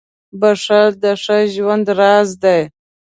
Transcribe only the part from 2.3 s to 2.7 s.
دی.